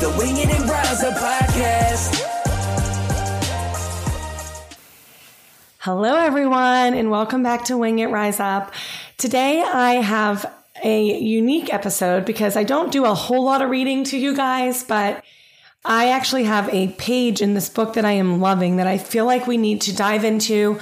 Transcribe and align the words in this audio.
the 0.00 0.08
Wing 0.16 0.38
It 0.38 0.48
and 0.48 0.70
Up 0.70 1.14
podcast. 1.18 2.16
Hello, 5.80 6.16
everyone, 6.16 6.94
and 6.94 7.10
welcome 7.10 7.42
back 7.42 7.66
to 7.66 7.76
Wing 7.76 7.98
It 7.98 8.06
Rise 8.06 8.40
Up. 8.40 8.72
Today, 9.18 9.60
I 9.60 9.96
have 9.96 10.50
a 10.82 11.18
unique 11.18 11.70
episode 11.74 12.24
because 12.24 12.56
I 12.56 12.64
don't 12.64 12.90
do 12.90 13.04
a 13.04 13.12
whole 13.12 13.44
lot 13.44 13.60
of 13.60 13.68
reading 13.68 14.04
to 14.04 14.16
you 14.16 14.34
guys, 14.34 14.84
but 14.84 15.22
I 15.84 16.12
actually 16.12 16.44
have 16.44 16.72
a 16.72 16.88
page 16.92 17.42
in 17.42 17.52
this 17.52 17.68
book 17.68 17.92
that 17.92 18.06
I 18.06 18.12
am 18.12 18.40
loving 18.40 18.76
that 18.76 18.86
I 18.86 18.96
feel 18.96 19.26
like 19.26 19.46
we 19.46 19.58
need 19.58 19.82
to 19.82 19.94
dive 19.94 20.24
into 20.24 20.80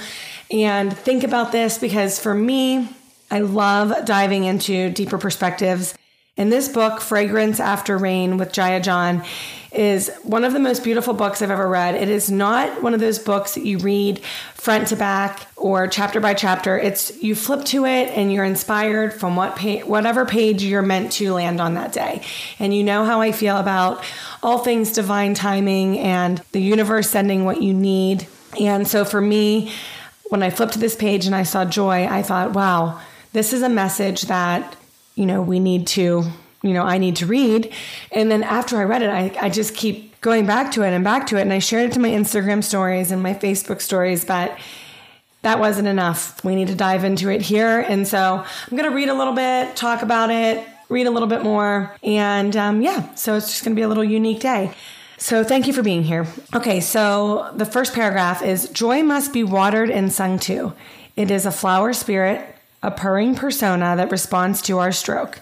and 0.49 0.95
think 0.97 1.25
about 1.25 1.51
this 1.51 1.77
because 1.77 2.21
for 2.21 2.33
me, 2.33 2.87
I 3.29 3.39
love 3.39 4.05
diving 4.05 4.45
into 4.45 4.89
deeper 4.91 5.17
perspectives 5.17 5.93
and 6.39 6.53
this 6.53 6.69
book, 6.69 7.01
Fragrance 7.01 7.59
After 7.59 7.97
Rain 7.97 8.37
with 8.37 8.53
Jaya 8.53 8.79
John, 8.79 9.25
is 9.73 10.09
one 10.23 10.45
of 10.45 10.53
the 10.53 10.59
most 10.59 10.85
beautiful 10.85 11.13
books 11.13 11.41
I've 11.41 11.51
ever 11.51 11.67
read. 11.67 11.95
It 11.95 12.07
is 12.07 12.31
not 12.31 12.81
one 12.81 12.93
of 12.93 13.01
those 13.01 13.19
books 13.19 13.55
that 13.55 13.65
you 13.65 13.77
read 13.77 14.19
front 14.53 14.87
to 14.87 14.95
back 14.95 15.47
or 15.57 15.85
chapter 15.87 16.21
by 16.21 16.33
chapter. 16.33 16.79
It's 16.79 17.21
you 17.21 17.35
flip 17.35 17.65
to 17.65 17.85
it 17.85 18.07
and 18.17 18.31
you're 18.31 18.45
inspired 18.45 19.13
from 19.13 19.35
what 19.35 19.59
whatever 19.85 20.25
page 20.25 20.63
you're 20.63 20.81
meant 20.81 21.11
to 21.11 21.33
land 21.33 21.59
on 21.59 21.73
that 21.73 21.91
day. 21.91 22.21
And 22.57 22.73
you 22.73 22.85
know 22.85 23.03
how 23.03 23.19
I 23.19 23.33
feel 23.33 23.57
about 23.57 24.01
all 24.41 24.59
things 24.59 24.93
divine 24.93 25.33
timing 25.33 25.99
and 25.99 26.41
the 26.53 26.61
universe 26.61 27.09
sending 27.09 27.43
what 27.43 27.61
you 27.61 27.73
need. 27.73 28.27
And 28.57 28.87
so 28.87 29.03
for 29.03 29.19
me, 29.19 29.73
when 30.29 30.41
I 30.41 30.51
flipped 30.51 30.71
to 30.73 30.79
this 30.79 30.95
page 30.95 31.25
and 31.25 31.35
I 31.35 31.43
saw 31.43 31.65
joy, 31.65 32.07
I 32.07 32.23
thought, 32.23 32.53
wow, 32.53 33.01
this 33.33 33.51
is 33.51 33.61
a 33.61 33.69
message 33.69 34.21
that 34.23 34.77
you 35.19 35.25
know, 35.25 35.41
we 35.41 35.59
need 35.59 35.85
to, 35.85 36.23
you 36.61 36.73
know, 36.73 36.83
I 36.83 36.97
need 36.97 37.17
to 37.17 37.25
read. 37.25 37.73
And 38.13 38.31
then 38.31 38.41
after 38.41 38.77
I 38.77 38.85
read 38.85 39.01
it, 39.01 39.09
I, 39.09 39.35
I 39.41 39.49
just 39.49 39.75
keep 39.75 40.19
going 40.21 40.45
back 40.45 40.71
to 40.71 40.83
it 40.83 40.93
and 40.93 41.03
back 41.03 41.27
to 41.27 41.37
it. 41.37 41.41
And 41.41 41.51
I 41.51 41.59
shared 41.59 41.89
it 41.89 41.93
to 41.95 41.99
my 41.99 42.07
Instagram 42.07 42.63
stories 42.63 43.11
and 43.11 43.21
my 43.21 43.33
Facebook 43.33 43.81
stories, 43.81 44.23
but 44.23 44.57
that 45.41 45.59
wasn't 45.59 45.89
enough. 45.89 46.41
We 46.45 46.55
need 46.55 46.69
to 46.69 46.75
dive 46.75 47.03
into 47.03 47.29
it 47.29 47.41
here. 47.41 47.81
And 47.81 48.07
so 48.07 48.45
I'm 48.45 48.77
going 48.77 48.89
to 48.89 48.95
read 48.95 49.09
a 49.09 49.13
little 49.13 49.33
bit, 49.33 49.75
talk 49.75 50.03
about 50.03 50.31
it, 50.31 50.65
read 50.87 51.05
a 51.05 51.11
little 51.11 51.27
bit 51.27 51.43
more. 51.43 51.93
And 52.01 52.55
um, 52.55 52.81
yeah, 52.81 53.13
so 53.15 53.35
it's 53.35 53.47
just 53.47 53.65
going 53.65 53.75
to 53.75 53.79
be 53.79 53.83
a 53.83 53.89
little 53.89 54.05
unique 54.05 54.39
day. 54.39 54.73
So 55.17 55.43
thank 55.43 55.67
you 55.67 55.73
for 55.73 55.83
being 55.83 56.03
here. 56.03 56.27
Okay, 56.55 56.79
so 56.79 57.51
the 57.57 57.65
first 57.65 57.93
paragraph 57.93 58.41
is 58.41 58.69
Joy 58.69 59.03
must 59.03 59.33
be 59.33 59.43
watered 59.43 59.89
and 59.89 60.13
sung 60.13 60.39
to. 60.39 60.71
It 61.17 61.29
is 61.29 61.45
a 61.45 61.51
flower 61.51 61.91
spirit 61.91 62.55
a 62.81 62.91
purring 62.91 63.35
persona 63.35 63.95
that 63.95 64.11
responds 64.11 64.61
to 64.63 64.79
our 64.79 64.91
stroke. 64.91 65.39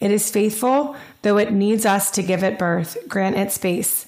It 0.00 0.10
is 0.10 0.30
faithful, 0.30 0.96
though 1.22 1.38
it 1.38 1.52
needs 1.52 1.84
us 1.84 2.10
to 2.12 2.22
give 2.22 2.42
it 2.42 2.58
birth. 2.58 2.96
Grant 3.08 3.36
it 3.36 3.52
space. 3.52 4.06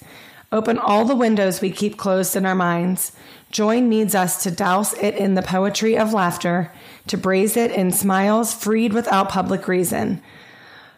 Open 0.51 0.77
all 0.77 1.05
the 1.05 1.15
windows 1.15 1.61
we 1.61 1.71
keep 1.71 1.97
closed 1.97 2.35
in 2.35 2.45
our 2.45 2.55
minds. 2.55 3.11
Joy 3.51 3.79
needs 3.79 4.15
us 4.15 4.43
to 4.43 4.51
douse 4.51 4.93
it 4.93 5.15
in 5.15 5.35
the 5.35 5.41
poetry 5.41 5.97
of 5.97 6.13
laughter, 6.13 6.71
to 7.07 7.17
braise 7.17 7.57
it 7.57 7.71
in 7.71 7.91
smiles 7.91 8.53
freed 8.53 8.93
without 8.93 9.29
public 9.29 9.67
reason. 9.67 10.21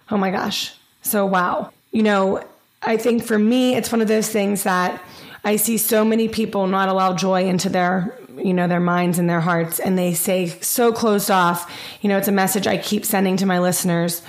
Oh 0.09 0.17
my 0.17 0.31
gosh. 0.31 0.75
So, 1.01 1.25
wow. 1.25 1.71
You 1.91 2.03
know, 2.03 2.43
I 2.81 2.97
think 2.97 3.23
for 3.23 3.37
me, 3.37 3.75
it's 3.75 3.91
one 3.91 4.01
of 4.01 4.07
those 4.07 4.29
things 4.29 4.63
that 4.63 5.01
I 5.43 5.55
see 5.55 5.77
so 5.77 6.05
many 6.05 6.27
people 6.27 6.67
not 6.67 6.89
allow 6.89 7.13
joy 7.13 7.45
into 7.45 7.69
their 7.69 8.17
you 8.37 8.53
know 8.53 8.67
their 8.67 8.79
minds 8.79 9.19
and 9.19 9.29
their 9.29 9.41
hearts 9.41 9.79
and 9.79 9.97
they 9.97 10.13
say 10.13 10.47
so 10.47 10.91
closed 10.91 11.31
off. 11.31 11.71
You 12.01 12.09
know 12.09 12.17
it's 12.17 12.27
a 12.27 12.33
message 12.33 12.67
i 12.67 12.77
keep 12.77 13.05
sending 13.05 13.37
to 13.37 13.45
my 13.45 13.59
listeners. 13.59 14.21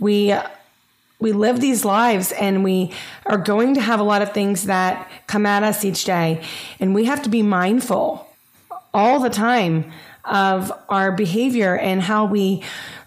We 0.00 0.34
we 1.20 1.32
live 1.32 1.60
these 1.60 1.84
lives 1.84 2.32
and 2.32 2.62
we 2.62 2.92
are 3.26 3.38
going 3.38 3.74
to 3.74 3.80
have 3.80 4.00
a 4.00 4.04
lot 4.04 4.22
of 4.22 4.32
things 4.32 4.64
that 4.64 5.10
come 5.26 5.46
at 5.46 5.62
us 5.62 5.84
each 5.84 6.04
day. 6.04 6.42
And 6.78 6.94
we 6.94 7.06
have 7.06 7.22
to 7.22 7.28
be 7.28 7.42
mindful 7.42 8.26
all 8.94 9.18
the 9.18 9.30
time 9.30 9.90
of 10.24 10.72
our 10.88 11.10
behavior 11.10 11.76
and 11.76 12.02
how 12.02 12.26
we 12.26 12.62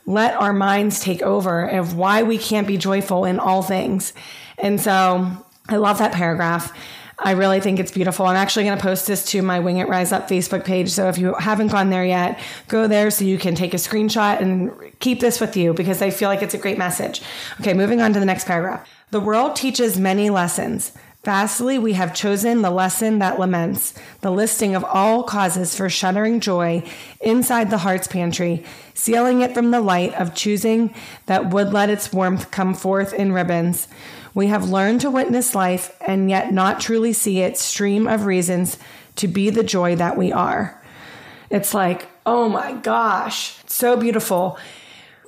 let 0.06 0.36
our 0.36 0.52
minds 0.52 1.00
take 1.00 1.22
over 1.22 1.64
of 1.64 1.96
why 1.96 2.24
we 2.24 2.38
can't 2.38 2.68
be 2.68 2.78
joyful 2.78 3.24
in 3.24 3.40
all 3.40 3.62
things. 3.62 4.14
And 4.58 4.80
so 4.80 5.28
i 5.70 5.78
love 5.78 6.00
that 6.00 6.12
paragraph 6.12 6.74
I 7.24 7.32
really 7.32 7.60
think 7.60 7.80
it's 7.80 7.92
beautiful. 7.92 8.26
I'm 8.26 8.36
actually 8.36 8.66
going 8.66 8.78
to 8.78 8.82
post 8.82 9.06
this 9.06 9.24
to 9.28 9.44
my 9.44 9.60
Wing 9.60 9.78
It 9.78 9.88
Rise 9.88 10.12
Up 10.12 10.28
Facebook 10.28 10.66
page. 10.66 10.90
So 10.90 11.08
if 11.08 11.20
you 11.20 11.36
haven't 11.36 11.68
gone 11.68 11.92
there 11.92 12.04
yet, 12.04 12.40
go 12.68 12.88
there 12.88 13.12
so 13.12 13.24
you 13.26 13.38
can 13.38 13.54
take 13.54 13.76
a 13.76 13.78
screenshot 13.78 14.42
and 14.42 14.72
keep 15.00 15.20
this 15.20 15.40
with 15.40 15.56
you 15.56 15.74
because 15.74 16.02
I 16.02 16.10
feel 16.10 16.30
like 16.30 16.42
it's 16.42 16.56
a 16.56 16.58
great 16.58 16.80
message. 16.80 17.22
Okay, 17.60 17.74
moving 17.74 18.02
on 18.02 18.12
to 18.14 18.20
the 18.20 18.26
next 18.26 18.48
paragraph. 18.48 18.90
The 19.12 19.20
world 19.20 19.56
teaches 19.56 20.00
many 20.00 20.32
lessons. 20.32 20.94
Vastly, 21.24 21.78
we 21.78 21.94
have 21.94 22.16
chosen 22.16 22.64
the 22.64 22.72
lesson 22.72 23.20
that 23.20 23.38
laments, 23.38 23.94
the 24.22 24.32
listing 24.32 24.74
of 24.74 24.84
all 24.84 25.22
causes 25.22 25.76
for 25.76 25.88
shuddering 25.88 26.40
joy 26.40 26.82
inside 27.20 27.70
the 27.70 27.78
heart's 27.78 28.08
pantry, 28.08 28.66
sealing 28.96 29.42
it 29.42 29.54
from 29.54 29.70
the 29.70 29.82
light 29.82 30.16
of 30.16 30.34
choosing 30.34 30.92
that 31.28 31.52
would 31.52 31.72
let 31.72 31.92
its 31.92 32.12
warmth 32.12 32.50
come 32.50 32.74
forth 32.74 33.14
in 33.14 33.34
ribbons. 33.34 33.88
We 34.34 34.48
have 34.48 34.70
learned 34.70 35.02
to 35.02 35.12
witness 35.12 35.56
life 35.56 35.96
and 36.06 36.30
yet 36.30 36.54
not 36.54 36.80
truly 36.80 37.14
see 37.14 37.42
its 37.42 37.62
stream 37.62 38.08
of 38.08 38.26
reasons 38.26 38.78
to 39.18 39.28
be 39.28 39.50
the 39.50 39.64
joy 39.64 39.96
that 39.96 40.18
we 40.18 40.32
are. 40.32 40.82
It's 41.50 41.74
like, 41.74 42.08
oh 42.26 42.48
my 42.48 42.74
gosh, 42.74 43.58
so 43.68 43.98
beautiful. 43.98 44.58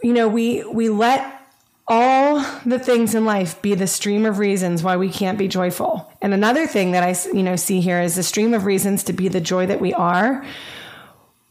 You 0.02 0.14
know, 0.14 0.28
we 0.28 0.64
we 0.64 0.90
let 0.90 1.42
all 1.86 2.46
the 2.66 2.80
things 2.80 3.14
in 3.14 3.26
life 3.26 3.62
be 3.62 3.76
the 3.76 3.88
stream 3.88 4.26
of 4.26 4.40
reasons 4.40 4.84
why 4.84 4.96
we 4.96 5.10
can't 5.10 5.38
be 5.38 5.50
joyful. 5.50 6.12
And 6.22 6.34
another 6.34 6.66
thing 6.66 6.92
that 6.92 7.04
I 7.04 7.16
you 7.36 7.44
know 7.44 7.58
see 7.58 7.82
here 7.82 8.02
is 8.02 8.16
the 8.16 8.24
stream 8.24 8.54
of 8.54 8.66
reasons 8.66 9.04
to 9.06 9.14
be 9.14 9.28
the 9.28 9.42
joy 9.42 9.66
that 9.66 9.82
we 9.82 9.94
are. 9.94 10.46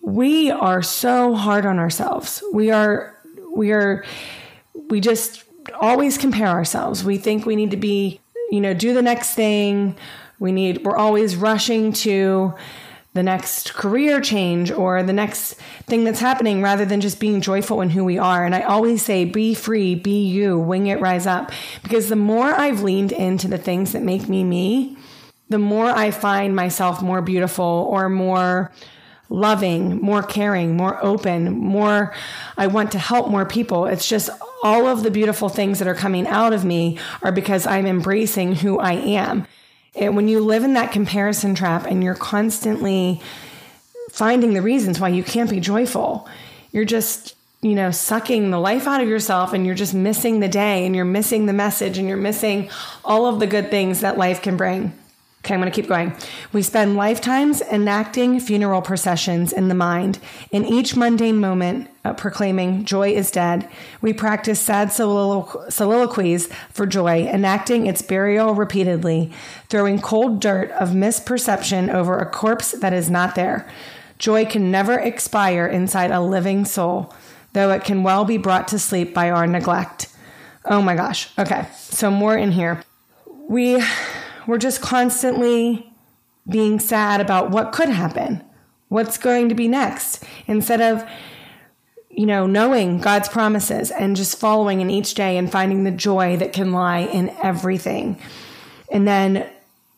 We 0.00 0.50
are 0.50 0.82
so 0.82 1.34
hard 1.34 1.66
on 1.66 1.78
ourselves. 1.78 2.42
We 2.52 2.70
are 2.70 3.16
we 3.54 3.72
are 3.72 4.04
we 4.88 5.00
just 5.00 5.44
always 5.74 6.18
compare 6.18 6.48
ourselves. 6.48 7.04
We 7.04 7.18
think 7.18 7.46
we 7.46 7.56
need 7.56 7.70
to 7.70 7.76
be, 7.76 8.20
you 8.50 8.60
know, 8.60 8.74
do 8.74 8.94
the 8.94 9.02
next 9.02 9.34
thing. 9.34 9.96
We 10.38 10.52
need, 10.52 10.84
we're 10.84 10.96
always 10.96 11.36
rushing 11.36 11.92
to 11.94 12.54
the 13.14 13.22
next 13.22 13.74
career 13.74 14.20
change 14.20 14.70
or 14.70 15.02
the 15.02 15.12
next 15.12 15.54
thing 15.86 16.04
that's 16.04 16.20
happening 16.20 16.62
rather 16.62 16.84
than 16.84 17.00
just 17.00 17.20
being 17.20 17.40
joyful 17.42 17.82
in 17.82 17.90
who 17.90 18.04
we 18.04 18.18
are. 18.18 18.44
And 18.44 18.54
I 18.54 18.62
always 18.62 19.02
say, 19.02 19.24
be 19.24 19.54
free, 19.54 19.94
be 19.94 20.26
you, 20.26 20.58
wing 20.58 20.86
it, 20.86 21.00
rise 21.00 21.26
up. 21.26 21.52
Because 21.82 22.08
the 22.08 22.16
more 22.16 22.46
I've 22.46 22.82
leaned 22.82 23.12
into 23.12 23.48
the 23.48 23.58
things 23.58 23.92
that 23.92 24.02
make 24.02 24.28
me 24.28 24.44
me, 24.44 24.96
the 25.50 25.58
more 25.58 25.86
I 25.86 26.10
find 26.10 26.56
myself 26.56 27.02
more 27.02 27.20
beautiful 27.20 27.86
or 27.90 28.08
more 28.08 28.72
loving, 29.28 30.00
more 30.00 30.22
caring, 30.22 30.76
more 30.76 31.02
open, 31.04 31.52
more 31.52 32.14
I 32.56 32.66
want 32.66 32.92
to 32.92 32.98
help 32.98 33.28
more 33.28 33.44
people. 33.44 33.86
It's 33.86 34.08
just 34.08 34.30
all 34.62 34.86
of 34.86 35.02
the 35.02 35.10
beautiful 35.10 35.48
things 35.48 35.78
that 35.80 35.88
are 35.88 35.94
coming 35.94 36.26
out 36.26 36.52
of 36.52 36.64
me 36.64 36.98
are 37.22 37.32
because 37.32 37.66
I'm 37.66 37.86
embracing 37.86 38.54
who 38.54 38.78
I 38.78 38.92
am. 38.92 39.46
And 39.94 40.16
when 40.16 40.28
you 40.28 40.40
live 40.40 40.64
in 40.64 40.74
that 40.74 40.92
comparison 40.92 41.54
trap 41.54 41.86
and 41.86 42.02
you're 42.02 42.14
constantly 42.14 43.20
finding 44.10 44.54
the 44.54 44.62
reasons 44.62 45.00
why 45.00 45.08
you 45.08 45.22
can't 45.22 45.50
be 45.50 45.60
joyful, 45.60 46.28
you're 46.70 46.84
just, 46.84 47.34
you 47.60 47.74
know, 47.74 47.90
sucking 47.90 48.50
the 48.50 48.58
life 48.58 48.86
out 48.86 49.02
of 49.02 49.08
yourself 49.08 49.52
and 49.52 49.66
you're 49.66 49.74
just 49.74 49.94
missing 49.94 50.40
the 50.40 50.48
day 50.48 50.86
and 50.86 50.94
you're 50.94 51.04
missing 51.04 51.46
the 51.46 51.52
message 51.52 51.98
and 51.98 52.08
you're 52.08 52.16
missing 52.16 52.70
all 53.04 53.26
of 53.26 53.40
the 53.40 53.46
good 53.46 53.70
things 53.70 54.00
that 54.00 54.16
life 54.16 54.40
can 54.42 54.56
bring. 54.56 54.96
Okay, 55.44 55.54
I'm 55.54 55.60
going 55.60 55.72
to 55.72 55.74
keep 55.74 55.88
going. 55.88 56.14
We 56.52 56.62
spend 56.62 56.94
lifetimes 56.94 57.62
enacting 57.62 58.38
funeral 58.38 58.80
processions 58.80 59.52
in 59.52 59.66
the 59.66 59.74
mind. 59.74 60.20
In 60.52 60.64
each 60.64 60.94
mundane 60.94 61.40
moment, 61.40 61.90
uh, 62.04 62.12
proclaiming 62.12 62.84
joy 62.84 63.10
is 63.10 63.32
dead, 63.32 63.68
we 64.00 64.12
practice 64.12 64.60
sad 64.60 64.90
solilo- 64.90 65.68
soliloquies 65.70 66.48
for 66.70 66.86
joy, 66.86 67.26
enacting 67.26 67.86
its 67.86 68.02
burial 68.02 68.54
repeatedly, 68.54 69.32
throwing 69.68 70.00
cold 70.00 70.38
dirt 70.38 70.70
of 70.72 70.90
misperception 70.90 71.92
over 71.92 72.18
a 72.18 72.30
corpse 72.30 72.70
that 72.70 72.92
is 72.92 73.10
not 73.10 73.34
there. 73.34 73.68
Joy 74.18 74.44
can 74.44 74.70
never 74.70 74.96
expire 74.96 75.66
inside 75.66 76.12
a 76.12 76.20
living 76.20 76.64
soul, 76.64 77.12
though 77.52 77.72
it 77.72 77.82
can 77.82 78.04
well 78.04 78.24
be 78.24 78.38
brought 78.38 78.68
to 78.68 78.78
sleep 78.78 79.12
by 79.12 79.28
our 79.28 79.48
neglect. 79.48 80.06
Oh 80.64 80.80
my 80.80 80.94
gosh. 80.94 81.30
Okay, 81.36 81.66
so 81.74 82.12
more 82.12 82.36
in 82.36 82.52
here. 82.52 82.84
We 83.48 83.82
we're 84.46 84.58
just 84.58 84.80
constantly 84.80 85.92
being 86.48 86.80
sad 86.80 87.20
about 87.20 87.50
what 87.50 87.72
could 87.72 87.88
happen, 87.88 88.42
what's 88.88 89.18
going 89.18 89.48
to 89.48 89.54
be 89.54 89.68
next, 89.68 90.24
instead 90.46 90.80
of, 90.80 91.08
you 92.10 92.26
know, 92.26 92.46
knowing 92.46 92.98
God's 92.98 93.28
promises 93.28 93.90
and 93.90 94.16
just 94.16 94.38
following 94.38 94.80
in 94.80 94.90
each 94.90 95.14
day 95.14 95.38
and 95.38 95.50
finding 95.50 95.84
the 95.84 95.90
joy 95.90 96.36
that 96.36 96.52
can 96.52 96.72
lie 96.72 97.00
in 97.00 97.30
everything. 97.42 98.18
And 98.90 99.08
then 99.08 99.48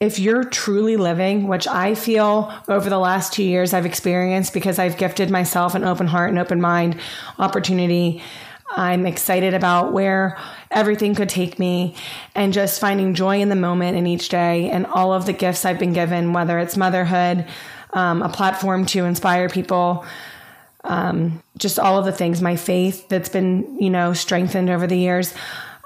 if 0.00 0.19
you're 0.19 0.44
truly 0.44 0.96
living, 0.96 1.49
which 1.49 1.67
I 1.67 1.94
feel 1.94 2.52
over 2.69 2.91
the 2.91 2.99
last 2.99 3.32
two 3.32 3.43
years 3.43 3.73
I've 3.73 3.87
experienced 3.87 4.52
because 4.52 4.79
I've 4.79 4.96
gifted 4.96 5.31
myself 5.31 5.75
an 5.75 5.85
open 5.85 6.06
heart 6.06 6.31
and 6.31 6.38
open 6.38 6.61
mind 6.61 7.00
opportunity. 7.38 8.23
I'm 8.71 9.07
excited 9.07 9.55
about 9.55 9.93
where 9.93 10.39
everything 10.71 11.15
could 11.15 11.29
take 11.29 11.59
me 11.59 11.95
and 12.35 12.53
just 12.53 12.81
finding 12.81 13.15
joy 13.15 13.41
in 13.41 13.49
the 13.49 13.57
moment 13.57 13.97
in 13.97 14.07
each 14.07 14.29
day 14.29 14.71
and 14.71 14.87
all 14.87 15.13
of 15.13 15.27
the 15.27 15.33
gifts 15.33 15.65
I've 15.65 15.79
been 15.79 15.93
given, 15.93 16.33
whether 16.33 16.59
it's 16.59 16.77
motherhood, 16.77 17.47
um, 17.93 18.23
a 18.23 18.29
platform 18.29 18.87
to 18.87 19.05
inspire 19.05 19.49
people, 19.49 20.05
um, 20.83 21.43
just 21.57 21.79
all 21.79 21.99
of 21.99 22.05
the 22.05 22.13
things, 22.13 22.43
my 22.43 22.57
faith 22.57 23.09
that's 23.09 23.29
been, 23.29 23.81
you 23.81 23.91
know, 23.91 24.13
strengthened 24.13 24.71
over 24.71 24.87
the 24.87 24.99
years. 24.99 25.35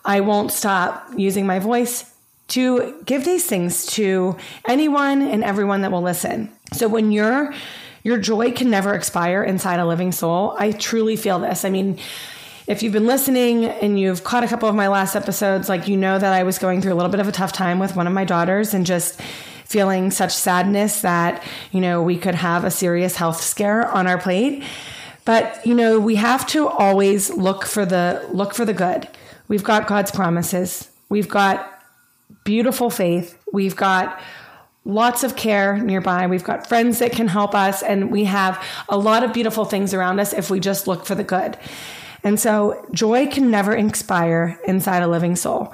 I 0.05 0.21
won't 0.21 0.51
stop 0.51 1.11
using 1.17 1.47
my 1.47 1.59
voice 1.59 2.11
to 2.49 3.03
give 3.05 3.25
these 3.25 3.47
things 3.47 3.87
to 3.87 4.37
anyone 4.67 5.23
and 5.23 5.45
everyone 5.45 5.83
that 5.83 5.93
will 5.93 6.03
listen. 6.03 6.51
So 6.73 6.89
when 6.89 7.13
your 7.13 7.55
your 8.05 8.17
joy 8.17 8.53
can 8.53 8.71
never 8.71 8.95
expire 8.95 9.43
inside 9.43 9.81
a 9.81 9.87
living 9.87 10.13
soul, 10.13 10.55
I 10.59 10.73
truly 10.73 11.17
feel 11.17 11.41
this. 11.41 11.65
I 11.65 11.71
mean, 11.71 11.99
if 12.69 12.83
you've 12.83 12.93
been 12.93 13.07
listening 13.07 13.65
and 13.65 13.99
you've 13.99 14.23
caught 14.25 14.45
a 14.45 14.47
couple 14.47 14.69
of 14.69 14.75
my 14.75 14.89
last 14.89 15.17
episodes, 15.17 15.71
like 15.71 15.89
you 15.89 15.97
know 15.97 16.19
that 16.19 16.35
I 16.35 16.43
was 16.43 16.59
going 16.59 16.83
through 16.83 16.93
a 16.93 16.97
little 16.97 17.11
bit 17.11 17.19
of 17.19 17.27
a 17.27 17.33
tough 17.33 17.51
time 17.51 17.79
with 17.79 17.97
one 17.97 18.07
of 18.07 18.13
my 18.13 18.25
daughters 18.25 18.75
and 18.75 18.85
just 18.85 19.19
feeling 19.65 20.11
such 20.11 20.35
sadness 20.35 21.01
that, 21.01 21.43
you 21.73 21.81
know, 21.81 22.03
we 22.03 22.19
could 22.19 22.35
have 22.35 22.65
a 22.65 22.71
serious 22.71 23.17
health 23.17 23.41
scare 23.41 23.91
on 23.91 24.07
our 24.07 24.19
plate. 24.19 24.63
But, 25.25 25.67
you 25.67 25.75
know, 25.75 25.99
we 25.99 26.17
have 26.17 26.47
to 26.49 26.69
always 26.69 27.31
look 27.31 27.65
for 27.65 27.87
the 27.87 28.27
look 28.33 28.53
for 28.53 28.67
the 28.67 28.75
good. 28.75 29.09
We've 29.49 29.65
got 29.65 29.87
God's 29.87 30.11
promises. 30.11 30.91
We've 31.09 31.29
got 31.29 31.83
beautiful 32.45 32.91
faith. 32.91 33.39
We've 33.51 33.77
got 33.77 34.21
lots 34.85 35.23
of 35.25 35.37
care 35.37 35.79
nearby. 35.79 36.27
We've 36.27 36.45
got 36.45 36.67
friends 36.67 36.99
that 36.99 37.13
can 37.13 37.29
help 37.29 37.55
us, 37.55 37.83
and 37.83 38.11
we 38.11 38.25
have 38.25 38.63
a 38.91 38.99
lot 38.99 39.25
of 39.25 39.33
beautiful 39.33 39.65
things 39.65 39.95
around 39.95 40.21
us 40.21 40.35
if 40.35 40.51
we 40.51 40.61
just 40.61 40.87
look 40.87 41.07
for 41.07 41.15
the 41.15 41.25
good. 41.25 41.57
And 42.25 42.39
so, 42.39 42.85
joy 42.93 43.27
can 43.27 43.51
never 43.51 43.77
expire 43.77 44.59
inside 44.67 45.03
a 45.03 45.09
living 45.09 45.37
soul, 45.37 45.73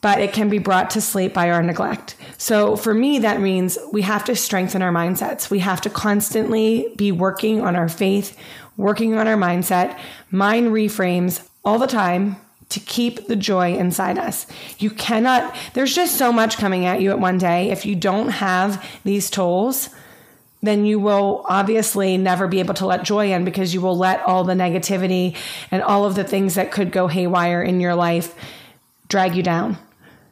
but 0.00 0.20
it 0.20 0.32
can 0.32 0.48
be 0.48 0.58
brought 0.58 0.90
to 0.90 1.00
sleep 1.00 1.34
by 1.34 1.50
our 1.50 1.62
neglect. 1.62 2.16
So, 2.38 2.76
for 2.76 2.94
me, 2.94 3.18
that 3.20 3.40
means 3.40 3.78
we 3.92 4.02
have 4.02 4.24
to 4.24 4.36
strengthen 4.36 4.82
our 4.82 4.92
mindsets. 4.92 5.50
We 5.50 5.58
have 5.60 5.80
to 5.82 5.90
constantly 5.90 6.92
be 6.96 7.12
working 7.12 7.60
on 7.60 7.76
our 7.76 7.88
faith, 7.88 8.36
working 8.76 9.14
on 9.14 9.26
our 9.28 9.36
mindset, 9.36 9.98
mind 10.30 10.68
reframes 10.68 11.46
all 11.64 11.78
the 11.78 11.86
time 11.86 12.36
to 12.68 12.80
keep 12.80 13.26
the 13.28 13.36
joy 13.36 13.74
inside 13.74 14.18
us. 14.18 14.46
You 14.78 14.90
cannot, 14.90 15.54
there's 15.74 15.94
just 15.94 16.16
so 16.16 16.32
much 16.32 16.58
coming 16.58 16.84
at 16.84 17.00
you 17.00 17.10
at 17.10 17.20
one 17.20 17.38
day. 17.38 17.70
If 17.70 17.86
you 17.86 17.94
don't 17.94 18.28
have 18.28 18.84
these 19.04 19.30
tools, 19.30 19.90
then 20.66 20.84
you 20.84 20.98
will 20.98 21.44
obviously 21.48 22.16
never 22.16 22.48
be 22.48 22.60
able 22.60 22.74
to 22.74 22.86
let 22.86 23.04
joy 23.04 23.32
in 23.32 23.44
because 23.44 23.72
you 23.72 23.80
will 23.80 23.96
let 23.96 24.22
all 24.22 24.44
the 24.44 24.54
negativity 24.54 25.36
and 25.70 25.82
all 25.82 26.04
of 26.04 26.14
the 26.14 26.24
things 26.24 26.54
that 26.54 26.72
could 26.72 26.90
go 26.90 27.06
haywire 27.06 27.62
in 27.62 27.80
your 27.80 27.94
life 27.94 28.34
drag 29.08 29.34
you 29.34 29.42
down. 29.42 29.78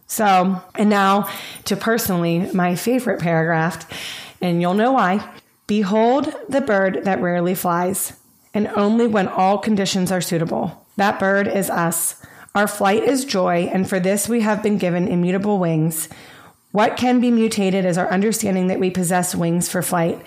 So, 0.07 0.63
and 0.75 0.91
now 0.91 1.29
to 1.65 1.77
personally 1.77 2.51
my 2.53 2.77
favorite 2.77 3.21
paragraph, 3.21 3.87
and 4.41 4.61
you'll 4.61 4.75
know 4.75 4.93
why. 4.93 5.29
Behold 5.67 6.35
the 6.49 6.61
bird 6.61 7.05
that 7.05 7.23
rarely 7.23 7.55
flies, 7.55 8.13
and 8.53 8.69
only 8.69 9.07
when 9.07 9.29
all 9.29 9.59
conditions 9.59 10.13
are 10.13 10.21
suitable. 10.21 10.87
That 10.97 11.19
bird 11.19 11.49
is 11.49 11.71
us. 11.71 12.23
Our 12.55 12.69
flight 12.69 13.03
is 13.03 13.25
joy, 13.25 13.71
and 13.73 13.89
for 13.89 13.99
this 13.99 14.29
we 14.29 14.43
have 14.43 14.63
been 14.63 14.79
given 14.79 15.09
immutable 15.09 15.59
wings. 15.59 16.09
What 16.75 16.97
can 16.97 17.21
be 17.21 17.31
mutated 17.31 17.85
is 17.85 17.97
our 17.97 18.11
understanding 18.11 18.67
that 18.67 18.81
we 18.81 18.91
possess 18.91 19.33
wings 19.33 19.69
for 19.69 19.81
flight. 19.81 20.21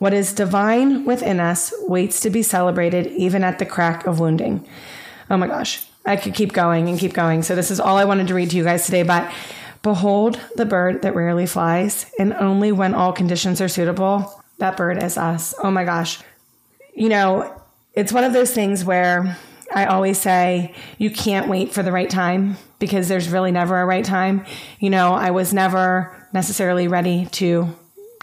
What 0.00 0.12
is 0.12 0.32
divine 0.32 1.04
within 1.04 1.38
us 1.38 1.72
waits 1.82 2.18
to 2.22 2.30
be 2.30 2.42
celebrated 2.42 3.06
even 3.12 3.44
at 3.44 3.60
the 3.60 3.64
crack 3.64 4.04
of 4.04 4.18
wounding. 4.18 4.66
Oh 5.30 5.36
my 5.36 5.46
gosh, 5.46 5.86
I 6.04 6.16
could 6.16 6.34
keep 6.34 6.52
going 6.52 6.88
and 6.88 6.98
keep 6.98 7.12
going. 7.12 7.44
So, 7.44 7.54
this 7.54 7.70
is 7.70 7.78
all 7.78 7.96
I 7.96 8.06
wanted 8.06 8.26
to 8.26 8.34
read 8.34 8.50
to 8.50 8.56
you 8.56 8.64
guys 8.64 8.84
today. 8.84 9.04
But 9.04 9.32
behold 9.82 10.40
the 10.56 10.66
bird 10.66 11.02
that 11.02 11.14
rarely 11.14 11.46
flies, 11.46 12.10
and 12.18 12.32
only 12.32 12.72
when 12.72 12.92
all 12.92 13.12
conditions 13.12 13.60
are 13.60 13.68
suitable, 13.68 14.42
that 14.58 14.76
bird 14.76 15.00
is 15.00 15.16
us. 15.16 15.54
Oh 15.62 15.70
my 15.70 15.84
gosh. 15.84 16.18
You 16.96 17.08
know, 17.08 17.62
it's 17.92 18.12
one 18.12 18.24
of 18.24 18.32
those 18.32 18.52
things 18.52 18.84
where 18.84 19.38
I 19.72 19.86
always 19.86 20.20
say 20.20 20.74
you 20.98 21.10
can't 21.10 21.48
wait 21.48 21.72
for 21.72 21.82
the 21.82 21.92
right 21.92 22.10
time 22.10 22.56
because 22.78 23.08
there's 23.08 23.28
really 23.28 23.52
never 23.52 23.80
a 23.80 23.86
right 23.86 24.04
time. 24.04 24.44
You 24.80 24.90
know, 24.90 25.14
I 25.14 25.30
was 25.30 25.52
never 25.54 26.14
necessarily 26.32 26.88
ready 26.88 27.26
to, 27.32 27.68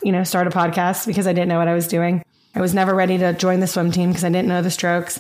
you 0.03 0.11
know, 0.11 0.23
start 0.23 0.47
a 0.47 0.51
podcast 0.51 1.07
because 1.07 1.27
I 1.27 1.33
didn't 1.33 1.49
know 1.49 1.59
what 1.59 1.67
I 1.67 1.73
was 1.73 1.87
doing. 1.87 2.23
I 2.53 2.61
was 2.61 2.73
never 2.73 2.93
ready 2.93 3.17
to 3.17 3.33
join 3.33 3.59
the 3.59 3.67
swim 3.67 3.91
team 3.91 4.09
because 4.09 4.23
I 4.23 4.29
didn't 4.29 4.49
know 4.49 4.61
the 4.61 4.71
strokes. 4.71 5.19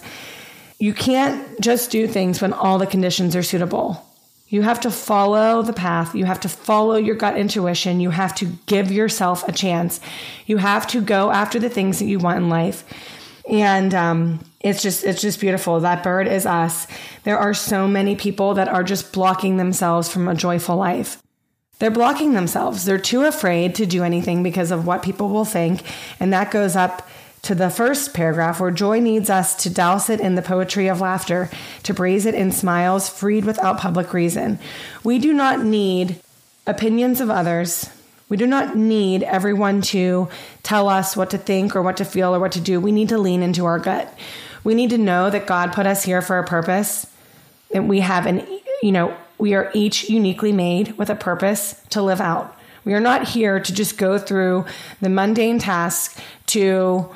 You 0.79 0.93
can't 0.93 1.61
just 1.61 1.91
do 1.91 2.07
things 2.07 2.41
when 2.41 2.53
all 2.53 2.77
the 2.77 2.87
conditions 2.87 3.35
are 3.35 3.43
suitable. 3.43 4.05
You 4.47 4.63
have 4.63 4.81
to 4.81 4.91
follow 4.91 5.61
the 5.61 5.71
path. 5.71 6.13
You 6.13 6.25
have 6.25 6.41
to 6.41 6.49
follow 6.49 6.95
your 6.97 7.15
gut 7.15 7.37
intuition. 7.37 8.01
You 8.01 8.09
have 8.09 8.35
to 8.35 8.47
give 8.65 8.91
yourself 8.91 9.47
a 9.47 9.53
chance. 9.53 10.01
You 10.45 10.57
have 10.57 10.85
to 10.87 10.99
go 10.99 11.31
after 11.31 11.57
the 11.57 11.69
things 11.69 11.99
that 11.99 12.05
you 12.05 12.19
want 12.19 12.37
in 12.37 12.49
life. 12.49 12.83
And 13.49 13.93
um, 13.93 14.39
it's 14.59 14.81
just 14.81 15.03
it's 15.03 15.21
just 15.21 15.39
beautiful. 15.39 15.79
That 15.79 16.03
bird 16.03 16.27
is 16.27 16.45
us. 16.45 16.87
There 17.23 17.37
are 17.37 17.53
so 17.53 17.87
many 17.87 18.15
people 18.15 18.53
that 18.55 18.67
are 18.67 18.83
just 18.83 19.11
blocking 19.11 19.57
themselves 19.57 20.11
from 20.11 20.27
a 20.27 20.35
joyful 20.35 20.75
life. 20.75 21.21
They're 21.79 21.89
blocking 21.89 22.33
themselves. 22.33 22.85
They're 22.85 22.99
too 22.99 23.23
afraid 23.23 23.73
to 23.75 23.87
do 23.87 24.03
anything 24.03 24.43
because 24.43 24.69
of 24.69 24.85
what 24.85 25.01
people 25.01 25.29
will 25.29 25.45
think, 25.45 25.81
and 26.19 26.31
that 26.31 26.51
goes 26.51 26.75
up 26.75 27.07
to 27.41 27.55
the 27.55 27.71
first 27.71 28.13
paragraph 28.13 28.59
where 28.59 28.69
joy 28.69 28.99
needs 28.99 29.29
us 29.29 29.55
to 29.63 29.69
douse 29.69 30.09
it 30.09 30.19
in 30.19 30.35
the 30.35 30.43
poetry 30.43 30.87
of 30.87 31.01
laughter, 31.01 31.49
to 31.81 31.93
braise 31.93 32.27
it 32.27 32.35
in 32.35 32.51
smiles 32.51 33.09
freed 33.09 33.45
without 33.45 33.79
public 33.79 34.13
reason. 34.13 34.59
We 35.03 35.17
do 35.17 35.33
not 35.33 35.63
need 35.63 36.21
opinions 36.67 37.19
of 37.19 37.31
others 37.31 37.89
we 38.31 38.37
do 38.37 38.47
not 38.47 38.77
need 38.77 39.23
everyone 39.23 39.81
to 39.81 40.29
tell 40.63 40.87
us 40.87 41.17
what 41.17 41.31
to 41.31 41.37
think 41.37 41.75
or 41.75 41.81
what 41.81 41.97
to 41.97 42.05
feel 42.05 42.33
or 42.33 42.39
what 42.39 42.53
to 42.53 42.61
do. 42.61 42.79
We 42.79 42.93
need 42.93 43.09
to 43.09 43.17
lean 43.17 43.43
into 43.43 43.65
our 43.65 43.77
gut. 43.77 44.17
We 44.63 44.73
need 44.73 44.91
to 44.91 44.97
know 44.97 45.29
that 45.29 45.45
God 45.45 45.73
put 45.73 45.85
us 45.85 46.05
here 46.05 46.21
for 46.21 46.39
a 46.39 46.47
purpose. 46.47 47.05
And 47.73 47.89
we 47.89 47.99
have 47.99 48.25
an, 48.25 48.47
you 48.81 48.93
know, 48.93 49.13
we 49.37 49.53
are 49.53 49.69
each 49.73 50.09
uniquely 50.09 50.53
made 50.53 50.97
with 50.97 51.09
a 51.09 51.15
purpose 51.15 51.83
to 51.89 52.01
live 52.01 52.21
out. 52.21 52.57
We 52.85 52.93
are 52.93 53.01
not 53.01 53.27
here 53.27 53.59
to 53.59 53.73
just 53.73 53.97
go 53.97 54.17
through 54.17 54.63
the 55.01 55.09
mundane 55.09 55.59
task 55.59 56.17
to 56.47 57.09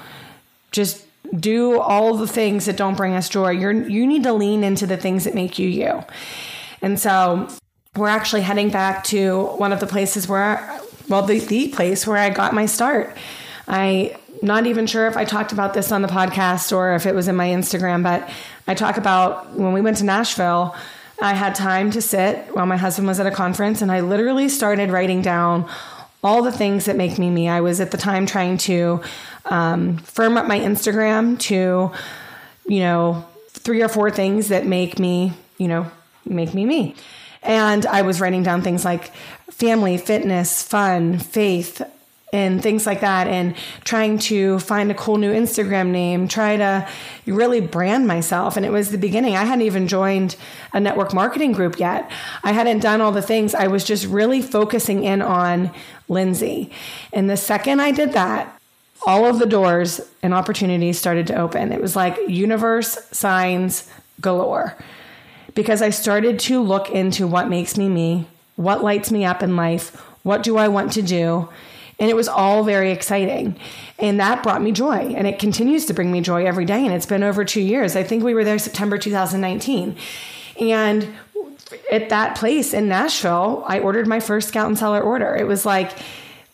just 0.72 1.06
do 1.40 1.80
all 1.80 2.18
the 2.18 2.28
things 2.28 2.66
that 2.66 2.76
don't 2.76 2.98
bring 2.98 3.14
us 3.14 3.30
joy. 3.30 3.52
You're, 3.52 3.72
you 3.72 4.06
need 4.06 4.24
to 4.24 4.34
lean 4.34 4.66
into 4.66 4.86
the 4.86 4.98
things 4.98 5.24
that 5.24 5.34
make 5.34 5.60
you 5.60 5.70
you. 5.70 6.04
And 6.82 7.00
so 7.00 7.48
we're 7.96 8.10
actually 8.10 8.42
heading 8.42 8.70
back 8.70 9.06
to 9.06 9.46
one 9.56 9.72
of 9.72 9.80
the 9.80 9.88
places 9.88 10.28
where 10.28 10.75
well, 11.10 11.22
the, 11.22 11.40
the 11.40 11.70
place 11.70 12.06
where 12.08 12.18
I 12.18 12.30
got 12.30 12.54
my 12.54 12.66
start. 12.66 13.16
I 13.68 14.18
not 14.42 14.68
even 14.68 14.86
sure 14.86 15.08
if 15.08 15.18
I 15.18 15.26
talked 15.26 15.52
about 15.52 15.74
this 15.74 15.92
on 15.92 16.02
the 16.02 16.08
podcast 16.08 16.76
or 16.76 16.94
if 16.94 17.06
it 17.06 17.16
was 17.16 17.28
in 17.28 17.36
my 17.36 17.48
Instagram, 17.48 18.04
but 18.04 18.30
I 18.68 18.76
talk 18.76 18.98
about 18.98 19.54
when 19.54 19.74
we 19.74 19.82
went 19.82 19.98
to 19.98 20.06
Nashville, 20.06 20.76
I 21.22 21.34
had 21.34 21.56
time 21.56 21.92
to 21.92 22.02
sit 22.02 22.54
while 22.54 22.66
my 22.66 22.78
husband 22.78 23.08
was 23.08 23.20
at 23.20 23.26
a 23.26 23.32
conference 23.32 23.82
and 23.82 23.92
I 23.92 24.02
literally 24.02 24.50
started 24.50 24.92
writing 24.92 25.22
down 25.22 25.70
all 26.24 26.42
the 26.42 26.52
things 26.52 26.86
that 26.86 26.96
make 26.96 27.18
me 27.18 27.30
me. 27.30 27.48
I 27.48 27.62
was 27.62 27.80
at 27.80 27.92
the 27.92 27.98
time 27.98 28.26
trying 28.26 28.58
to 28.60 29.02
um, 29.46 29.98
firm 29.98 30.38
up 30.38 30.48
my 30.48 30.60
Instagram 30.60 31.40
to, 31.42 31.92
you 32.68 32.80
know, 32.80 33.26
three 33.50 33.82
or 33.82 33.88
four 33.88 34.12
things 34.12 34.50
that 34.50 34.66
make 34.66 35.00
me, 35.00 35.34
you 35.58 35.68
know, 35.68 35.90
make 36.26 36.54
me 36.54 36.66
me. 36.66 36.96
And 37.46 37.86
I 37.86 38.02
was 38.02 38.20
writing 38.20 38.44
down 38.44 38.62
things 38.62 38.84
like 38.84 39.14
family, 39.50 39.98
fitness, 39.98 40.64
fun, 40.64 41.20
faith, 41.20 41.82
and 42.34 42.62
things 42.62 42.86
like 42.86 43.00
that, 43.00 43.28
and 43.28 43.56
trying 43.86 44.18
to 44.18 44.60
find 44.60 44.92
a 44.92 44.94
cool 44.94 45.18
new 45.18 45.32
Instagram 45.32 45.92
name, 45.92 46.28
try 46.28 46.58
to 46.58 46.88
really 47.26 47.62
brand 47.62 48.08
myself. 48.08 48.58
And 48.58 48.66
it 48.66 48.72
was 48.72 48.92
the 48.92 48.98
beginning. 48.98 49.38
I 49.38 49.46
hadn't 49.46 49.62
even 49.62 49.88
joined 49.88 50.36
a 50.74 50.80
network 50.80 51.14
marketing 51.14 51.54
group 51.54 51.80
yet. 51.80 52.12
I 52.44 52.52
hadn't 52.52 52.80
done 52.80 53.00
all 53.00 53.14
the 53.14 53.22
things. 53.22 53.56
I 53.56 53.68
was 53.68 53.86
just 53.86 54.06
really 54.08 54.42
focusing 54.42 55.06
in 55.06 55.22
on 55.22 55.72
Lindsay. 56.10 56.72
And 57.14 57.30
the 57.30 57.38
second 57.38 57.80
I 57.80 57.92
did 57.92 58.12
that, 58.14 58.60
all 59.08 59.26
of 59.26 59.40
the 59.40 59.46
doors 59.46 60.02
and 60.22 60.34
opportunities 60.34 61.00
started 61.00 61.28
to 61.28 61.40
open. 61.40 61.72
It 61.72 61.82
was 61.82 61.96
like 61.96 62.18
universe 62.28 62.98
signs 63.12 63.90
galore 64.20 64.76
because 65.56 65.82
I 65.82 65.90
started 65.90 66.38
to 66.42 66.62
look 66.62 66.92
into 66.92 67.26
what 67.26 67.50
makes 67.50 67.78
me 67.78 67.90
me, 67.90 68.28
what 68.56 68.84
lights 68.84 69.12
me 69.12 69.26
up 69.26 69.42
in 69.42 69.56
life, 69.56 70.02
What 70.24 70.42
do 70.42 70.58
I 70.58 70.68
want 70.68 70.92
to 70.94 71.04
do? 71.04 71.50
And 72.00 72.10
it 72.10 72.16
was 72.16 72.28
all 72.28 72.64
very 72.64 72.92
exciting. 72.92 73.58
And 74.00 74.20
that 74.20 74.44
brought 74.44 74.62
me 74.62 74.72
joy. 74.72 75.14
And 75.16 75.28
it 75.28 75.40
continues 75.40 75.86
to 75.86 75.94
bring 75.94 76.12
me 76.12 76.20
joy 76.20 76.46
every 76.46 76.66
day. 76.66 76.84
And 76.84 76.94
it's 76.94 77.06
been 77.06 77.24
over 77.24 77.46
two 77.46 77.62
years. 77.62 77.96
I 77.96 78.04
think 78.04 78.24
we 78.24 78.34
were 78.34 78.44
there 78.44 78.60
September 78.60 78.98
2019. 78.98 79.96
And 80.60 81.16
at 81.92 82.10
that 82.10 82.36
place 82.36 82.74
in 82.74 82.88
Nashville, 82.90 83.64
I 83.68 83.80
ordered 83.80 84.08
my 84.08 84.20
first 84.20 84.50
Scout 84.50 84.68
and 84.68 84.78
Cellar 84.78 85.02
order. 85.02 85.36
It 85.36 85.48
was 85.48 85.66
like 85.66 85.92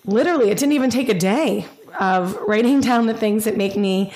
literally, 0.06 0.52
it 0.52 0.58
didn't 0.58 0.74
even 0.74 0.90
take 0.90 1.10
a 1.10 1.18
day 1.18 1.66
of 2.00 2.36
writing 2.42 2.82
down 2.90 3.08
the 3.08 3.14
things 3.14 3.46
that 3.46 3.58
make 3.58 3.76
me 3.76 4.12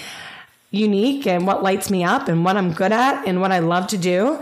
unique 0.70 1.26
and 1.26 1.48
what 1.48 1.64
lights 1.64 1.90
me 1.90 2.04
up 2.04 2.28
and 2.28 2.44
what 2.44 2.58
I'm 2.58 2.74
good 2.74 2.92
at 2.92 3.26
and 3.26 3.40
what 3.40 3.52
I 3.52 3.60
love 3.60 3.88
to 3.88 3.98
do 3.98 4.42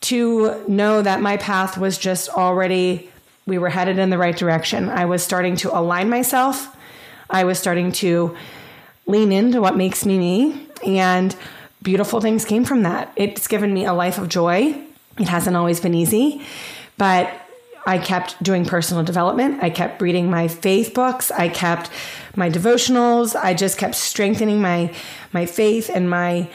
to 0.00 0.64
know 0.68 1.02
that 1.02 1.20
my 1.20 1.36
path 1.36 1.76
was 1.76 1.98
just 1.98 2.28
already, 2.28 3.10
we 3.46 3.58
were 3.58 3.68
headed 3.68 3.98
in 3.98 4.10
the 4.10 4.18
right 4.18 4.36
direction. 4.36 4.88
I 4.88 5.06
was 5.06 5.22
starting 5.22 5.56
to 5.56 5.76
align 5.76 6.08
myself. 6.08 6.74
I 7.30 7.44
was 7.44 7.58
starting 7.58 7.92
to 7.92 8.36
lean 9.06 9.32
into 9.32 9.60
what 9.60 9.76
makes 9.76 10.06
me 10.06 10.18
me. 10.18 10.66
And 10.86 11.34
beautiful 11.82 12.20
things 12.20 12.44
came 12.44 12.64
from 12.64 12.82
that. 12.82 13.12
It's 13.16 13.48
given 13.48 13.72
me 13.72 13.84
a 13.84 13.92
life 13.92 14.18
of 14.18 14.28
joy. 14.28 14.80
It 15.18 15.28
hasn't 15.28 15.56
always 15.56 15.80
been 15.80 15.94
easy, 15.94 16.42
but 16.96 17.32
I 17.86 17.98
kept 17.98 18.40
doing 18.42 18.66
personal 18.66 19.02
development. 19.02 19.62
I 19.62 19.70
kept 19.70 20.02
reading 20.02 20.30
my 20.30 20.46
faith 20.46 20.92
books. 20.94 21.30
I 21.30 21.48
kept 21.48 21.90
my 22.36 22.50
devotionals. 22.50 23.34
I 23.34 23.54
just 23.54 23.78
kept 23.78 23.94
strengthening 23.94 24.60
my 24.60 24.94
my 25.32 25.46
faith 25.46 25.90
and 25.92 26.08
my 26.08 26.50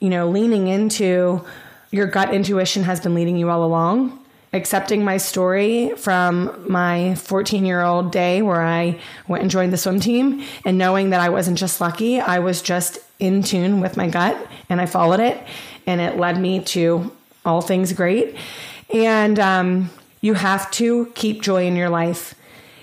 you 0.00 0.10
know 0.10 0.28
leaning 0.28 0.66
into 0.66 1.44
your 1.92 2.06
gut 2.06 2.34
intuition 2.34 2.82
has 2.82 3.00
been 3.00 3.14
leading 3.14 3.36
you 3.36 3.50
all 3.50 3.64
along. 3.64 4.18
Accepting 4.54 5.04
my 5.04 5.18
story 5.18 5.94
from 5.96 6.64
my 6.70 7.14
14 7.14 7.64
year 7.64 7.82
old 7.82 8.10
day 8.10 8.42
where 8.42 8.60
I 8.60 8.98
went 9.28 9.42
and 9.42 9.50
joined 9.50 9.72
the 9.72 9.78
swim 9.78 10.00
team 10.00 10.44
and 10.64 10.76
knowing 10.76 11.10
that 11.10 11.20
I 11.20 11.28
wasn't 11.28 11.58
just 11.58 11.80
lucky, 11.80 12.20
I 12.20 12.40
was 12.40 12.60
just 12.60 12.98
in 13.18 13.42
tune 13.42 13.80
with 13.80 13.96
my 13.96 14.08
gut 14.08 14.36
and 14.68 14.80
I 14.80 14.86
followed 14.86 15.20
it 15.20 15.42
and 15.86 16.00
it 16.00 16.18
led 16.18 16.40
me 16.40 16.60
to 16.64 17.12
all 17.44 17.60
things 17.60 17.92
great. 17.92 18.36
And 18.92 19.38
um, 19.38 19.90
you 20.20 20.34
have 20.34 20.70
to 20.72 21.06
keep 21.14 21.42
joy 21.42 21.66
in 21.66 21.76
your 21.76 21.90
life. 21.90 22.34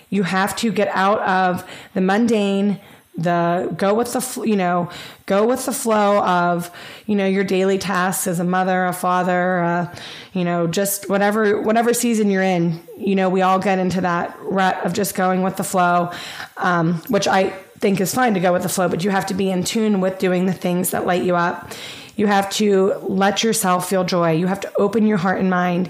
You 0.09 0.23
have 0.23 0.55
to 0.57 0.71
get 0.71 0.87
out 0.89 1.19
of 1.21 1.69
the 1.93 2.01
mundane, 2.01 2.79
the 3.21 3.73
go 3.77 3.93
with 3.93 4.13
the 4.13 4.47
you 4.47 4.55
know 4.55 4.89
go 5.25 5.45
with 5.45 5.65
the 5.65 5.71
flow 5.71 6.19
of 6.23 6.71
you 7.05 7.15
know 7.15 7.25
your 7.25 7.43
daily 7.43 7.77
tasks 7.77 8.27
as 8.27 8.39
a 8.39 8.43
mother 8.43 8.85
a 8.85 8.93
father 8.93 9.59
uh, 9.59 9.95
you 10.33 10.43
know 10.43 10.67
just 10.67 11.09
whatever 11.09 11.61
whatever 11.61 11.93
season 11.93 12.29
you're 12.29 12.43
in 12.43 12.79
you 12.97 13.15
know 13.15 13.29
we 13.29 13.41
all 13.41 13.59
get 13.59 13.79
into 13.79 14.01
that 14.01 14.37
rut 14.41 14.77
of 14.85 14.93
just 14.93 15.15
going 15.15 15.41
with 15.41 15.57
the 15.57 15.63
flow 15.63 16.11
um, 16.57 16.95
which 17.09 17.27
i 17.27 17.49
think 17.79 18.01
is 18.01 18.13
fine 18.13 18.33
to 18.33 18.39
go 18.39 18.51
with 18.51 18.63
the 18.63 18.69
flow 18.69 18.89
but 18.89 19.03
you 19.03 19.09
have 19.09 19.25
to 19.25 19.33
be 19.33 19.49
in 19.49 19.63
tune 19.63 20.01
with 20.01 20.19
doing 20.19 20.45
the 20.45 20.53
things 20.53 20.91
that 20.91 21.05
light 21.05 21.23
you 21.23 21.35
up. 21.35 21.71
You 22.17 22.27
have 22.27 22.49
to 22.51 22.95
let 23.03 23.43
yourself 23.43 23.89
feel 23.89 24.03
joy. 24.03 24.31
You 24.33 24.47
have 24.47 24.59
to 24.59 24.71
open 24.77 25.07
your 25.07 25.17
heart 25.17 25.39
and 25.39 25.49
mind 25.49 25.89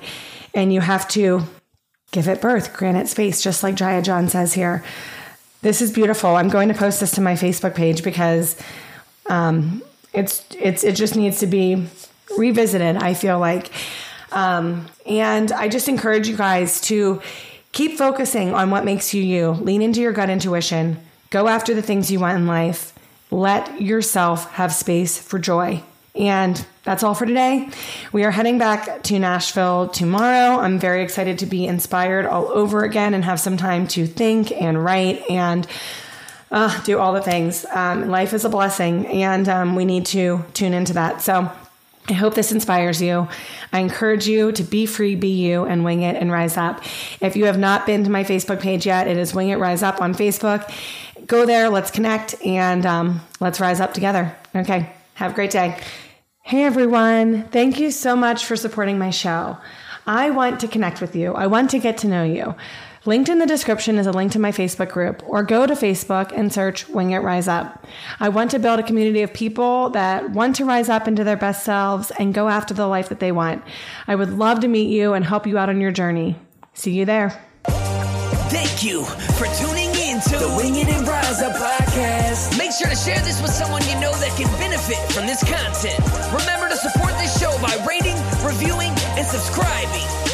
and 0.54 0.72
you 0.72 0.82
have 0.82 1.08
to 1.10 1.42
give 2.12 2.28
it 2.28 2.42
birth 2.42 2.74
grant 2.74 2.98
it 2.98 3.08
space 3.08 3.42
just 3.42 3.62
like 3.62 3.76
jaya 3.76 4.02
john 4.02 4.28
says 4.28 4.54
here 4.54 4.84
this 5.62 5.82
is 5.82 5.92
beautiful. 5.92 6.36
I'm 6.36 6.50
going 6.50 6.70
to 6.70 6.74
post 6.74 7.00
this 7.00 7.12
to 7.12 7.22
my 7.22 7.34
Facebook 7.34 7.76
page 7.76 8.04
because 8.04 8.56
um, 9.30 9.84
it's 10.14 10.46
it's 10.58 10.84
it 10.84 10.96
just 10.96 11.16
needs 11.16 11.40
to 11.40 11.48
be 11.48 11.86
revisited. 12.38 12.98
I 12.98 13.14
feel 13.14 13.40
like, 13.40 13.72
um, 14.32 14.88
and 15.06 15.52
I 15.52 15.68
just 15.68 15.88
encourage 15.88 16.28
you 16.28 16.38
guys 16.38 16.82
to 16.82 17.22
keep 17.72 17.98
focusing 17.98 18.54
on 18.54 18.72
what 18.72 18.86
makes 18.86 19.14
you 19.14 19.22
you. 19.22 19.52
Lean 19.52 19.82
into 19.82 20.02
your 20.02 20.14
gut 20.14 20.30
intuition. 20.30 20.98
Go 21.30 21.48
after 21.48 21.74
the 21.74 21.82
things 21.82 22.10
you 22.10 22.20
want 22.20 22.38
in 22.38 22.48
life. 22.48 22.94
Let 23.30 23.82
yourself 23.82 24.52
have 24.54 24.74
space 24.74 25.20
for 25.20 25.38
joy. 25.38 25.84
And 26.20 26.64
that's 26.84 27.02
all 27.02 27.16
for 27.16 27.26
today. 27.26 27.70
We 28.12 28.26
are 28.26 28.32
heading 28.32 28.58
back 28.58 29.04
to 29.04 29.18
Nashville 29.18 29.88
tomorrow. 29.88 30.60
I'm 30.60 30.78
very 30.78 31.02
excited 31.02 31.40
to 31.40 31.46
be 31.46 31.66
inspired 31.66 32.26
all 32.26 32.50
over 32.50 32.84
again 32.84 33.14
and 33.14 33.24
have 33.24 33.40
some 33.40 33.56
time 33.56 33.88
to 33.90 34.06
think 34.06 34.52
and 34.52 34.84
write 34.84 35.24
and 35.30 35.66
uh, 36.52 36.82
do 36.84 37.00
all 37.00 37.14
the 37.14 37.22
things. 37.22 37.66
Um, 37.66 38.10
life 38.10 38.34
is 38.34 38.44
a 38.44 38.50
blessing, 38.50 39.08
and 39.08 39.48
um, 39.48 39.76
we 39.76 39.86
need 39.86 40.08
to 40.08 40.44
tune 40.54 40.74
into 40.74 40.94
that. 40.94 41.22
So, 41.22 41.50
I 42.10 42.14
hope 42.14 42.34
this 42.34 42.52
inspires 42.52 43.00
you. 43.02 43.28
I 43.72 43.80
encourage 43.80 44.28
you 44.28 44.52
to 44.54 44.64
be 44.64 44.88
free, 44.88 45.14
be 45.14 45.30
you, 45.30 45.66
and 45.66 45.86
wing 45.86 46.02
it 46.02 46.16
and 46.16 46.32
rise 46.32 46.58
up. 46.58 46.84
If 47.22 47.36
you 47.36 47.46
have 47.46 47.60
not 47.60 47.86
been 47.86 48.04
to 48.04 48.10
my 48.10 48.24
Facebook 48.24 48.60
page 48.60 48.88
yet, 48.88 49.08
it 49.08 49.16
is 49.16 49.36
Wing 49.36 49.50
It 49.50 49.58
Rise 49.58 49.84
Up 49.84 50.02
on 50.02 50.16
Facebook. 50.16 50.74
Go 51.28 51.46
there, 51.46 51.70
let's 51.70 51.92
connect, 51.92 52.44
and 52.44 52.84
um, 52.86 53.22
let's 53.40 53.60
rise 53.60 53.80
up 53.80 53.94
together. 53.94 54.36
Okay, 54.56 54.92
have 55.14 55.32
a 55.32 55.36
great 55.36 55.52
day. 55.52 55.80
Hey 56.50 56.64
everyone, 56.64 57.44
thank 57.50 57.80
you 57.80 57.92
so 57.92 58.16
much 58.16 58.44
for 58.44 58.56
supporting 58.56 58.98
my 58.98 59.12
show. 59.12 59.60
I 60.08 60.32
want 60.32 60.62
to 60.62 60.68
connect 60.68 61.00
with 61.00 61.16
you, 61.16 61.36
I 61.36 61.46
want 61.46 61.70
to 61.70 61.78
get 61.78 62.00
to 62.00 62.08
know 62.08 62.24
you. 62.24 62.56
Linked 63.06 63.30
in 63.30 63.38
the 63.38 63.46
description 63.46 64.00
is 64.00 64.08
a 64.08 64.12
link 64.12 64.32
to 64.32 64.40
my 64.40 64.52
Facebook 64.52 64.90
group, 64.90 65.22
or 65.28 65.44
go 65.44 65.68
to 65.68 65.76
Facebook 65.76 66.32
and 66.36 66.52
search 66.52 66.90
Wing 66.90 67.12
It 67.12 67.20
Rise 67.20 67.48
Up. 67.48 67.86
I 68.20 68.30
want 68.30 68.50
to 68.50 68.58
build 68.58 68.80
a 68.80 68.84
community 68.84 69.22
of 69.22 69.32
people 69.32 69.92
that 69.92 70.32
want 70.32 70.56
to 70.56 70.66
rise 70.66 70.90
up 70.90 71.08
into 71.08 71.24
their 71.24 71.38
best 71.38 71.64
selves 71.64 72.10
and 72.18 72.34
go 72.34 72.48
after 72.48 72.74
the 72.74 72.88
life 72.88 73.10
that 73.10 73.20
they 73.20 73.32
want. 73.32 73.64
I 74.08 74.16
would 74.16 74.32
love 74.32 74.62
to 74.62 74.68
meet 74.68 74.90
you 74.90 75.14
and 75.14 75.24
help 75.24 75.46
you 75.46 75.60
out 75.60 75.70
on 75.70 75.80
your 75.80 75.92
journey. 75.92 76.36
See 76.74 76.94
you 76.94 77.06
there. 77.06 77.40
Thank 78.50 78.84
you 78.84 79.04
for 79.04 79.46
tuning 79.56 79.92
in 79.92 80.20
to 80.22 80.36
the 80.36 80.52
Wing 80.58 80.78
It 80.78 80.88
and 80.88 81.08
Rise 81.08 81.44
Up 81.44 81.60
podcast. 82.40 82.58
Make 82.58 82.72
sure 82.72 82.88
to 82.88 82.96
share 82.96 83.20
this 83.22 83.42
with 83.42 83.52
someone 83.52 83.82
you 83.88 83.96
know 84.00 84.14
that 84.14 84.36
can 84.38 84.50
benefit 84.60 84.98
from 85.12 85.28
this 85.28 85.44
content. 85.44 86.00
Remember 86.32 86.70
to 86.70 86.76
support 86.76 87.14
this 87.18 87.40
show 87.40 87.52
by 87.62 87.76
rating, 87.88 88.16
reviewing, 88.46 88.92
and 89.18 89.26
subscribing. 89.26 90.29